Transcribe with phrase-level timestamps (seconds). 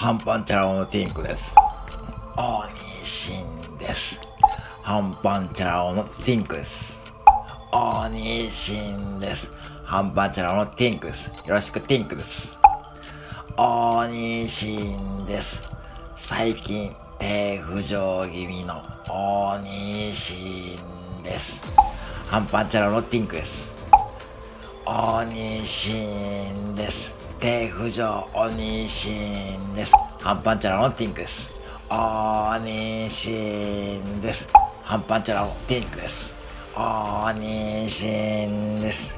[0.00, 1.54] ハンパンチャラ男のティンクです。
[2.34, 2.70] 大
[3.02, 3.32] 西
[3.78, 4.18] です。
[4.82, 6.98] ハンパンチャラ男のティンクです。
[7.70, 8.72] 大西
[9.20, 9.50] です。
[9.84, 11.28] ハンパンチャラ男のティンクです。
[11.28, 12.58] よろしくティンクです。
[13.58, 14.78] 大西
[15.26, 15.68] です。
[16.16, 20.78] 最近、低浮上気味の大西
[21.22, 21.60] です。
[22.26, 23.79] ハンパンチャラのティンクです。
[24.92, 25.92] 大西
[26.74, 27.14] です。
[27.38, 29.10] 低浮上大西
[29.76, 29.94] です。
[30.20, 31.52] ハンパンチャラのティンクです。
[31.88, 33.30] 大西
[34.20, 34.48] です。
[34.82, 36.34] ハンパンチャラのティンクです。
[36.74, 39.16] 大西です。